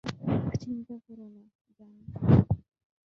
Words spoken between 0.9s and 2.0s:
করো না, জান।